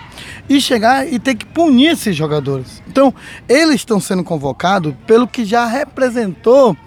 [0.47, 2.81] e chegar e ter que punir esses jogadores.
[2.87, 3.13] Então,
[3.49, 6.77] eles estão sendo convocados pelo que já representou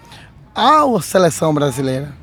[0.55, 2.18] a seleção brasileira.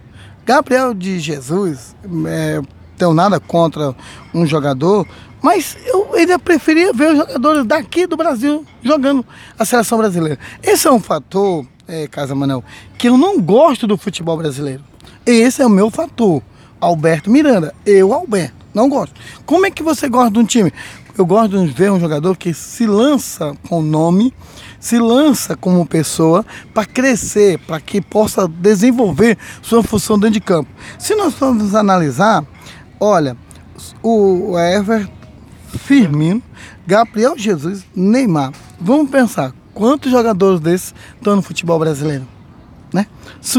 [0.46, 1.96] Gabriel de Jesus,
[2.28, 2.62] é,
[2.96, 3.96] tenho nada contra
[4.32, 5.04] um jogador,
[5.42, 9.26] mas eu ainda preferia ver os jogadores daqui do Brasil jogando
[9.58, 10.38] a seleção brasileira.
[10.62, 12.62] Esse é um fator, é, Casa Manel,
[12.96, 14.84] que eu não gosto do futebol brasileiro.
[15.26, 16.40] Esse é o meu fator.
[16.80, 19.20] Alberto Miranda, eu, Alberto, não gosto.
[19.44, 20.72] Como é que você gosta de um time?
[21.18, 24.32] Eu gosto de ver um jogador que se lança com nome,
[24.86, 30.70] se lança como pessoa para crescer, para que possa desenvolver sua função dentro de campo.
[30.96, 32.44] Se nós formos analisar,
[33.00, 33.36] olha,
[34.00, 35.08] o Ever,
[35.76, 36.40] Firmino,
[36.86, 38.52] Gabriel Jesus, Neymar.
[38.80, 42.26] Vamos pensar, quantos jogadores desses estão no futebol brasileiro?
[42.92, 43.08] Né?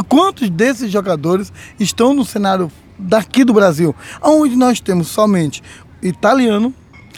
[0.08, 5.62] Quantos desses jogadores estão no cenário daqui do Brasil, onde nós temos somente
[6.02, 6.74] italiano,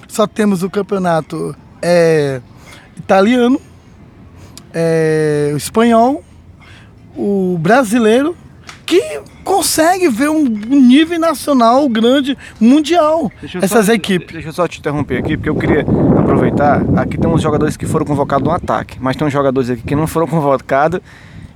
[0.08, 2.42] só temos o campeonato é,
[2.98, 3.62] italiano,
[4.74, 6.24] é, o espanhol,
[7.16, 8.36] o brasileiro,
[8.86, 14.34] que consegue ver um nível nacional grande, mundial, essas só, equipes.
[14.34, 15.82] Deixa eu só te interromper aqui, porque eu queria
[16.18, 16.82] aproveitar.
[16.98, 19.96] Aqui tem uns jogadores que foram convocados no ataque, mas tem uns jogadores aqui que
[19.96, 21.00] não foram convocados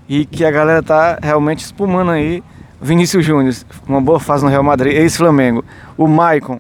[0.07, 2.43] e que a galera tá realmente espumando aí.
[2.81, 3.55] Vinícius Júnior,
[3.87, 5.63] uma boa fase no Real Madrid, ex-Flamengo.
[5.97, 6.59] O Maicon,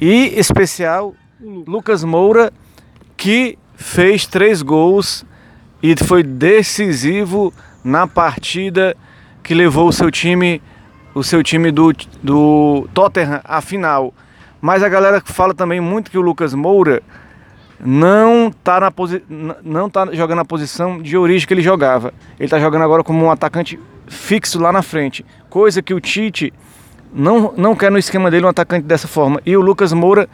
[0.00, 2.52] e especial Lucas Moura,
[3.16, 5.24] que fez três gols
[5.82, 8.96] e foi decisivo na partida
[9.42, 10.60] que levou o seu time,
[11.14, 14.12] o seu time do, do Tottenham à final.
[14.60, 17.02] Mas a galera fala também muito que o Lucas Moura
[17.82, 19.22] não está na posi
[19.64, 22.12] não tá jogando na posição de origem que ele jogava.
[22.38, 26.52] Ele está jogando agora como um atacante fixo lá na frente, coisa que o Tite
[27.12, 29.40] não, não quer no esquema dele um atacante dessa forma.
[29.46, 30.28] E o Lucas Moura,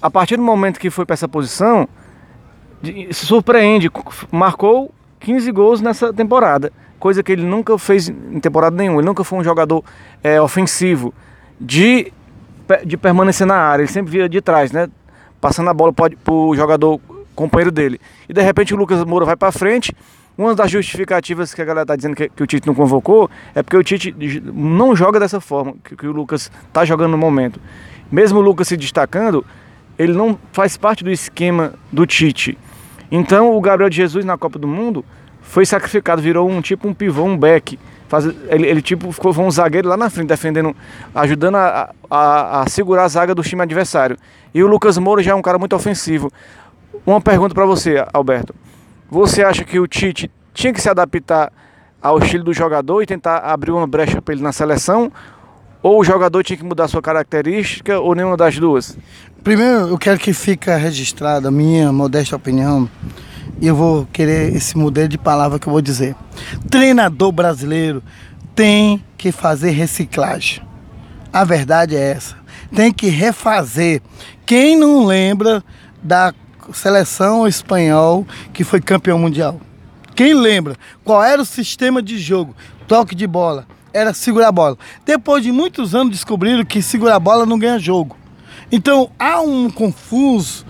[0.00, 1.88] a partir do momento que foi para essa posição,
[2.82, 3.90] se surpreende,
[4.30, 9.00] marcou 15 gols nessa temporada, coisa que ele nunca fez em temporada nenhuma.
[9.00, 9.84] Ele nunca foi um jogador
[10.22, 11.12] é, ofensivo
[11.60, 12.12] de,
[12.84, 14.88] de permanecer na área, ele sempre via de trás, né?
[15.40, 17.00] Passando a bola para o jogador
[17.34, 18.00] companheiro dele.
[18.28, 19.94] E de repente o Lucas Moura vai para frente
[20.36, 23.62] uma das justificativas que a galera está dizendo que, que, o Tite não convocou é
[23.62, 24.14] porque o Tite
[24.54, 27.60] não joga dessa forma que, que o Lucas está jogando no momento.
[28.10, 29.44] Mesmo o Lucas se destacando,
[29.98, 32.56] ele não faz parte do esquema do Tite.
[33.10, 35.04] Então o Gabriel de Jesus na Copa do Mundo
[35.40, 37.78] foi sacrificado, virou um tipo um pivô, um back.
[38.08, 40.74] Faz, ele, ele, tipo ficou um zagueiro lá na frente, defendendo,
[41.14, 44.16] ajudando a, a, a, segurar a zaga do time adversário.
[44.54, 46.32] E o Lucas Moura já é um cara muito ofensivo.
[47.06, 48.54] Uma pergunta para você, Alberto.
[49.10, 51.52] Você acha que o Tite tinha que se adaptar
[52.00, 55.10] ao estilo do jogador e tentar abrir uma brecha para ele na seleção?
[55.82, 58.98] Ou o jogador tinha que mudar sua característica ou nenhuma das duas?
[59.44, 62.88] Primeiro, eu quero que fique registrada a minha modesta opinião
[63.60, 66.16] e eu vou querer esse modelo de palavra que eu vou dizer.
[66.68, 68.02] Treinador brasileiro
[68.54, 70.62] tem que fazer reciclagem.
[71.32, 72.36] A verdade é essa.
[72.74, 74.02] Tem que refazer.
[74.44, 75.62] Quem não lembra
[76.02, 76.34] da
[76.72, 79.60] seleção espanhol que foi campeão mundial.
[80.14, 82.54] Quem lembra qual era o sistema de jogo?
[82.86, 84.76] Toque de bola, era segurar a bola.
[85.04, 88.16] Depois de muitos anos descobriram que segurar a bola não ganha jogo.
[88.70, 90.64] Então há um confuso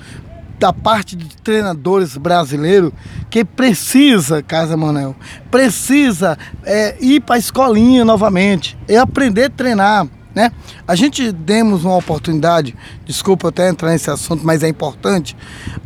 [0.59, 2.93] da parte de treinadores brasileiros
[3.31, 5.15] que precisa, Casa Manel,
[5.51, 10.09] precisa é, ir para a escolinha novamente e aprender a treinar.
[10.35, 10.53] Né?
[10.87, 15.37] A gente demos uma oportunidade, desculpa até entrar nesse assunto, mas é importante,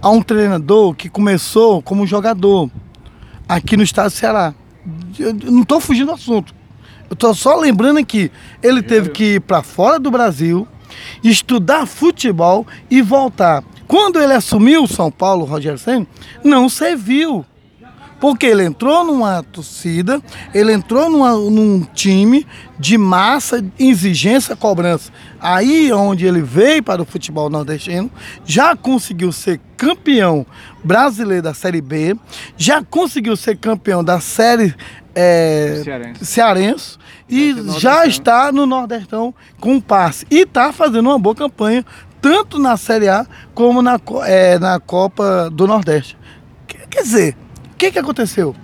[0.00, 2.70] a um treinador que começou como jogador
[3.48, 4.54] aqui no estado do Ceará.
[5.18, 6.54] Eu não estou fugindo do assunto.
[7.12, 10.66] Eu estou só lembrando aqui, ele teve que ir para fora do Brasil,
[11.22, 13.62] estudar futebol e voltar.
[13.86, 16.06] Quando ele assumiu o São Paulo, Roger Senna,
[16.42, 17.44] não serviu.
[18.18, 20.22] Porque ele entrou numa torcida,
[20.54, 22.46] ele entrou numa, num time
[22.78, 25.12] de massa, exigência, cobrança.
[25.38, 28.10] Aí é onde ele veio para o futebol nordestino,
[28.46, 30.46] já conseguiu ser campeão
[30.82, 32.16] brasileiro da Série B,
[32.56, 34.74] já conseguiu ser campeão da Série
[35.14, 36.24] é, cearense.
[36.24, 36.98] cearense
[37.28, 40.26] e já está no Nordestão com passe.
[40.30, 41.84] E está fazendo uma boa campanha,
[42.20, 46.16] tanto na Série A como na, é, na Copa do Nordeste.
[46.66, 47.36] Quer dizer,
[47.72, 48.54] o que, que aconteceu?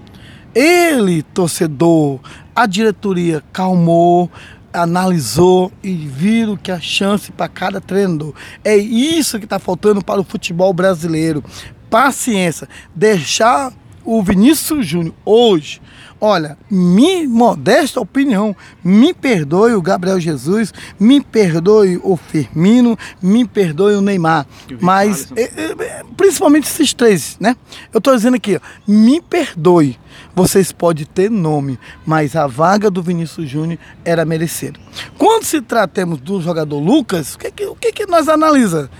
[0.54, 2.20] Ele, torcedor,
[2.54, 4.30] a diretoria calmou,
[4.72, 8.34] analisou e viram que a chance para cada treinador.
[8.64, 11.42] É isso que está faltando para o futebol brasileiro.
[11.88, 12.68] Paciência.
[12.94, 13.72] Deixar
[14.04, 15.80] o Vinícius Júnior hoje
[16.20, 23.94] Olha, minha modesta opinião, me perdoe o Gabriel Jesus, me perdoe o Firmino, me perdoe
[23.94, 24.44] o Neymar.
[24.80, 27.56] Mas, é, é, principalmente esses três, né?
[27.92, 29.96] Eu estou dizendo aqui, ó, me perdoe.
[30.34, 34.78] Vocês podem ter nome, mas a vaga do Vinícius Júnior era merecida.
[35.16, 38.90] Quando se tratamos do jogador Lucas, o que, que, o que, que nós analisa?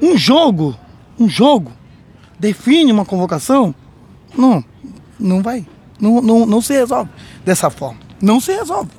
[0.00, 0.76] Um jogo,
[1.18, 1.72] um jogo,
[2.38, 3.74] define uma convocação?
[4.36, 4.64] Não,
[5.18, 5.66] não vai.
[6.02, 7.08] Não, não, não se resolve
[7.44, 8.00] dessa forma.
[8.20, 8.90] Não se resolve.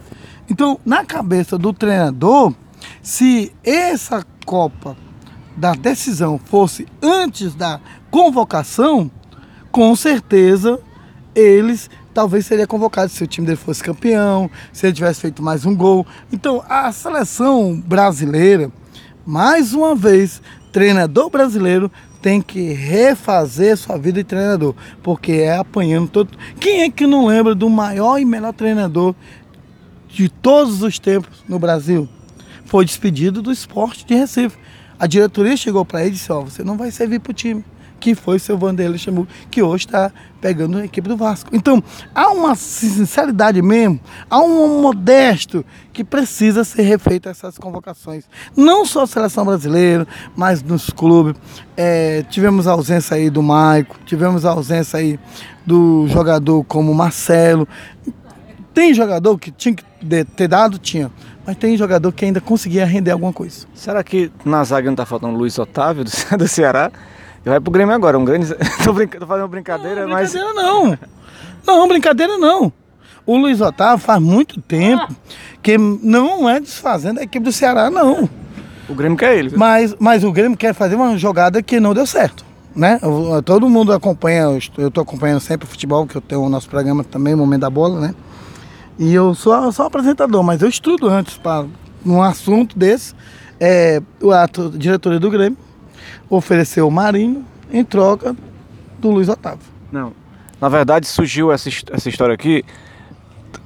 [0.49, 2.53] Então, na cabeça do treinador,
[3.01, 4.97] se essa Copa
[5.55, 9.09] da decisão fosse antes da convocação,
[9.71, 10.79] com certeza
[11.35, 15.65] eles talvez seria convocado se o time dele fosse campeão, se ele tivesse feito mais
[15.65, 16.05] um gol.
[16.31, 18.71] Então, a seleção brasileira,
[19.25, 21.91] mais uma vez, treinador brasileiro
[22.23, 26.38] tem que refazer sua vida de treinador, porque é apanhando todo.
[26.57, 29.13] Quem é que não lembra do maior e melhor treinador
[30.07, 32.07] de todos os tempos no Brasil?
[32.65, 34.57] Foi despedido do esporte de Recife.
[34.97, 37.33] A diretoria chegou para ele e disse: Ó, oh, você não vai servir para o
[37.33, 37.63] time
[38.03, 40.11] que foi seu Vanderlei Luxemburgo, que hoje está
[40.41, 41.49] pegando a equipe do Vasco.
[41.53, 41.81] Então,
[42.13, 43.97] há uma sinceridade mesmo,
[44.29, 45.63] há um modesto
[45.93, 48.25] que precisa ser refeito essas convocações.
[48.57, 51.35] Não só a seleção brasileira, mas nos clubes.
[51.77, 55.17] É, tivemos a ausência aí do Maico, tivemos a ausência aí
[55.65, 57.65] do jogador como Marcelo.
[58.73, 59.85] Tem jogador que tinha que
[60.35, 60.77] ter dado?
[60.77, 61.09] Tinha.
[61.47, 63.65] Mas tem jogador que ainda conseguia render alguma coisa.
[63.73, 66.47] Será que na zaga não está faltando Luiz Otávio do, do
[67.43, 67.56] Ceará?
[67.56, 68.47] vai pro Grêmio agora, um grande.
[68.84, 69.19] tô, brinca...
[69.19, 70.32] tô fazendo brincadeira, não, mas.
[70.32, 70.97] Brincadeira não.
[71.65, 72.73] Não, brincadeira não.
[73.25, 75.08] O Luiz Otávio faz muito tempo
[75.62, 78.29] que não é desfazendo a equipe do Ceará, não.
[78.89, 79.56] O Grêmio quer ele.
[79.56, 82.43] Mas, mas o Grêmio quer fazer uma jogada que não deu certo.
[82.75, 82.99] Né?
[83.01, 86.67] Eu, todo mundo acompanha, eu estou acompanhando sempre o futebol, que eu tenho o nosso
[86.67, 88.15] programa também, o Momento da Bola, né?
[88.99, 91.65] E eu sou só apresentador, mas eu estudo antes para
[92.06, 93.13] um assunto desse.
[93.60, 95.58] É, a diretoria do Grêmio
[96.29, 98.36] ofereceu o Marinho em troca
[98.99, 99.65] do Luiz Otávio.
[99.91, 100.13] Não.
[100.59, 102.63] Na verdade, surgiu essa, essa história aqui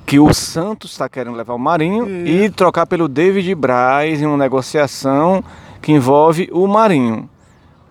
[0.06, 2.46] que o Santos está querendo levar o Marinho e...
[2.46, 5.44] e trocar pelo David Braz em uma negociação
[5.82, 7.30] que envolve o Marinho.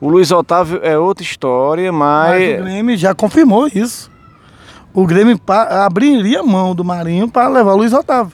[0.00, 2.40] O Luiz Otávio é outra história, mas.
[2.40, 4.10] Mas o Grêmio já confirmou isso.
[4.92, 8.32] O Grêmio abriria mão do Marinho para levar o Luiz Otávio.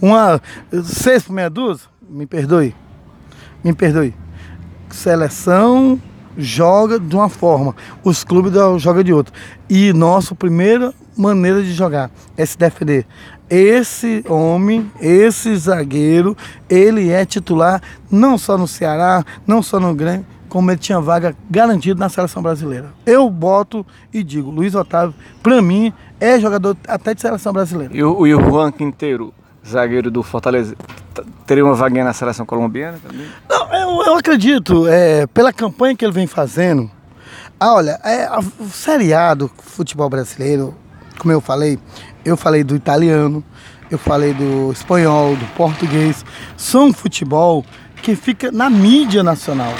[0.00, 0.40] Uma.
[0.84, 1.86] Seis por meia dúzia?
[2.08, 2.74] Me perdoe.
[3.62, 4.14] Me perdoe
[4.94, 6.00] seleção
[6.36, 7.74] joga de uma forma,
[8.04, 9.34] os clubes jogam de outra.
[9.68, 13.04] E nossa primeira maneira de jogar é se defender.
[13.50, 16.36] Esse homem, esse zagueiro,
[16.68, 21.34] ele é titular não só no Ceará, não só no Grêmio, como ele tinha vaga
[21.50, 22.92] garantida na seleção brasileira.
[23.04, 27.94] Eu boto e digo, Luiz Otávio, para mim, é jogador até de seleção brasileira.
[27.96, 29.32] E o, e o Juan Quinteiro,
[29.66, 30.74] zagueiro do Fortaleza,
[31.46, 33.26] teria uma vaguinha na seleção colombiana também?
[33.48, 36.90] Não, eu, eu acredito, é, pela campanha que ele vem fazendo.
[37.60, 40.74] Ah, olha, é, a, o seriado futebol brasileiro,
[41.18, 41.78] como eu falei,
[42.24, 43.42] eu falei do italiano,
[43.90, 46.24] eu falei do espanhol, do português,
[46.56, 47.64] são futebol
[48.02, 49.74] que fica na mídia nacional.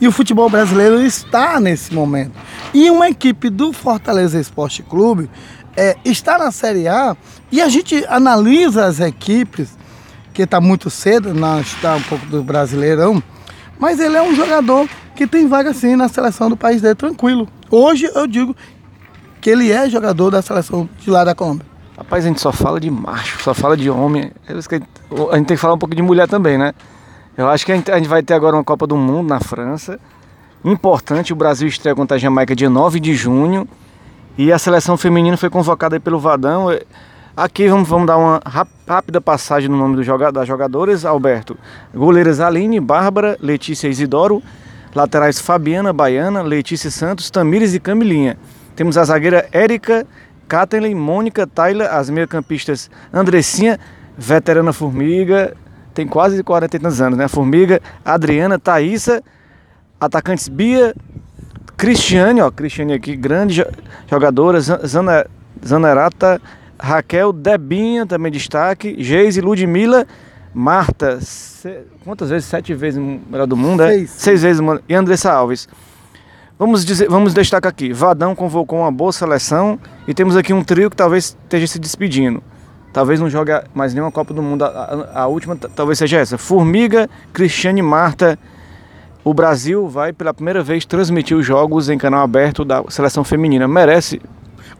[0.00, 2.32] E o futebol brasileiro está nesse momento.
[2.74, 5.30] E uma equipe do Fortaleza Esporte Clube
[5.76, 7.16] é, está na Série A
[7.52, 9.76] e a gente analisa as equipes
[10.32, 13.22] que está muito cedo, não está um pouco do Brasileirão,
[13.78, 17.48] mas ele é um jogador que tem vaga sim na seleção do país dele, tranquilo.
[17.70, 18.54] Hoje eu digo
[19.40, 21.66] que ele é jogador da seleção de lá da Colômbia.
[21.96, 24.30] Rapaz, a gente só fala de macho, só fala de homem.
[24.46, 26.74] É a gente tem que falar um pouco de mulher também, né?
[27.36, 29.98] Eu acho que a gente vai ter agora uma Copa do Mundo na França.
[30.64, 33.66] Importante, o Brasil estreia contra a Jamaica dia 9 de junho.
[34.38, 36.66] E a seleção feminina foi convocada pelo Vadão.
[37.34, 38.40] Aqui vamos, vamos dar uma
[38.86, 41.06] rápida passagem no nome joga, das jogadoras.
[41.06, 41.56] Alberto,
[41.94, 44.42] goleiras Aline, Bárbara, Letícia Isidoro,
[44.94, 48.36] laterais Fabiana, Baiana, Letícia Santos, Tamires e Camilinha.
[48.74, 50.06] Temos a zagueira Érica,
[50.46, 53.80] Kathleen, Mônica, Tayla, as meio-campistas Andressinha,
[54.18, 55.56] veterana Formiga,
[55.94, 57.26] tem quase 40 anos, né?
[57.26, 59.22] Formiga, Adriana, Thaísa,
[59.98, 60.94] atacantes Bia,
[61.76, 63.64] Cristiane, ó, Cristiane aqui, grande
[64.10, 65.26] jogadora, Zana,
[65.64, 66.40] Zanarata,
[66.78, 70.06] Raquel, Debinha, também destaque, Geise, Ludmilla,
[70.54, 72.48] Marta, se, quantas vezes?
[72.48, 73.90] Sete vezes melhor do mundo, é?
[73.90, 74.10] Seis.
[74.10, 75.68] Seis vezes, e Andressa Alves.
[76.58, 80.88] Vamos, dizer, vamos destacar aqui, Vadão convocou uma boa seleção e temos aqui um trio
[80.88, 82.42] que talvez esteja se despedindo.
[82.90, 86.38] Talvez não jogue mais nenhuma Copa do Mundo, a, a, a última talvez seja essa.
[86.38, 88.38] Formiga, Cristiane Marta,
[89.26, 93.66] o Brasil vai pela primeira vez transmitir os jogos em canal aberto da seleção feminina.
[93.66, 94.22] Merece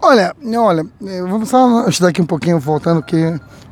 [0.01, 3.17] Olha, olha, eh, vamos só estudar aqui um pouquinho, voltando aqui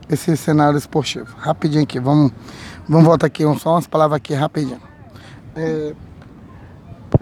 [0.09, 1.33] esse cenário esportivo.
[1.39, 2.33] Rapidinho aqui, vamos,
[2.89, 4.81] vamos voltar aqui, só umas palavras aqui rapidinho.
[5.55, 5.95] É,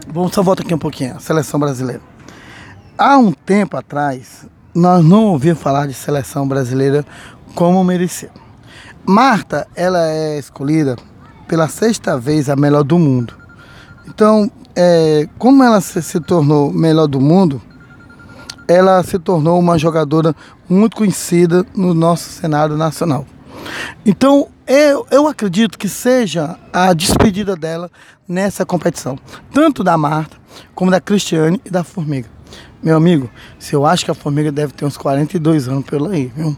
[0.09, 2.01] vamos só voltar aqui um pouquinho, seleção brasileira.
[2.97, 7.05] Há um tempo atrás, nós não ouvimos falar de seleção brasileira
[7.55, 8.31] como merecia.
[9.05, 10.97] Marta, ela é escolhida
[11.47, 13.42] pela sexta vez a melhor do mundo.
[14.15, 17.63] Então, é, como ela se, tornou melhor do mundo,
[18.69, 20.37] ela se tornou uma jogadora
[20.69, 23.25] muito conhecida no nosso cenário nacional.
[24.05, 27.91] Então, eu, eu acredito que seja a despedida dela
[28.29, 29.19] nessa competição,
[29.51, 30.37] tanto da Marta,
[30.75, 32.29] como da Cristiane e da Formiga.
[32.83, 36.31] Meu amigo, se eu acho que a Formiga deve ter uns 42 anos pelo aí,
[36.37, 36.55] viu?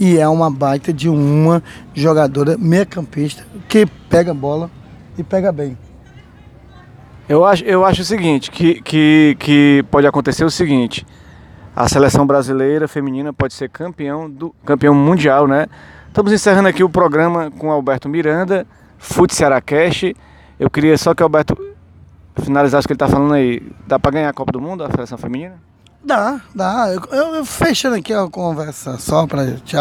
[0.00, 1.62] E é uma baita de uma
[1.94, 4.68] jogadora meia-campista que pega bola
[5.16, 5.78] e pega bem.
[7.28, 11.04] Eu acho, eu acho o seguinte, que, que, que pode acontecer o seguinte
[11.76, 15.66] a seleção brasileira feminina pode ser campeão do campeão mundial, né?
[16.08, 18.66] Estamos encerrando aqui o programa com Alberto Miranda,
[18.96, 20.16] Fute Cearacast.
[20.58, 21.54] Eu queria só que o Alberto
[22.42, 23.62] finalizasse o que ele está falando aí.
[23.86, 25.60] Dá para ganhar a Copa do Mundo, a seleção feminina?
[26.02, 26.94] Dá, dá.
[26.94, 29.76] Eu, eu, eu fechando aqui a conversa só para te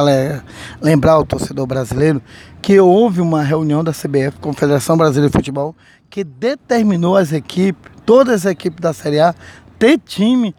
[0.82, 2.22] lembrar o torcedor brasileiro
[2.62, 5.74] que houve uma reunião da CBF, Confederação Brasileira de Futebol,
[6.16, 9.36] que determinou as equipes, todas as equipes da Série A,
[9.78, 10.56] ter time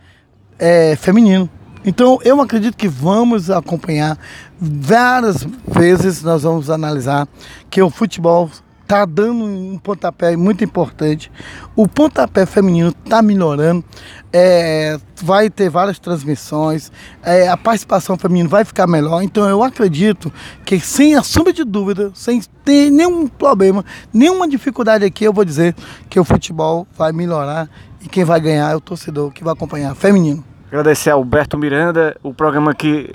[0.58, 1.48] é, feminino.
[1.82, 4.18] Então eu acredito que vamos acompanhar
[4.60, 7.26] várias vezes nós vamos analisar
[7.70, 8.50] que o futebol
[8.86, 11.30] está dando um pontapé muito importante.
[11.74, 13.84] O pontapé feminino está melhorando.
[14.32, 16.92] É, vai ter várias transmissões.
[17.22, 19.22] É, a participação feminina vai ficar melhor.
[19.22, 20.32] Então eu acredito
[20.64, 23.84] que sem a sombra de dúvida, sem ter nenhum problema,
[24.14, 25.74] nenhuma dificuldade aqui, eu vou dizer
[26.08, 27.68] que o futebol vai melhorar
[28.00, 30.44] e quem vai ganhar é o torcedor que vai acompanhar, feminino.
[30.68, 33.14] Agradecer ao Alberto Miranda, o programa aqui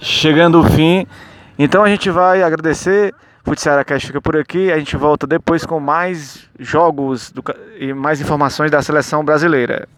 [0.00, 1.06] chegando ao fim.
[1.56, 3.14] Então a gente vai agradecer.
[3.46, 4.72] Futsal Cast fica por aqui.
[4.72, 7.44] A gente volta depois com mais jogos do,
[7.78, 9.88] e mais informações da seleção brasileira.